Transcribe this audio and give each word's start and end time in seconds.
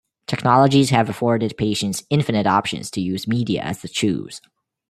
Technologies 0.25 0.89
have 0.89 1.09
afforded 1.11 1.55
patients 1.57 2.05
infinite 2.09 2.47
options 2.47 2.89
to 2.89 2.99
use 2.99 3.27
media 3.27 3.61
as 3.61 3.83
the 3.83 3.87
choose. 3.87 4.41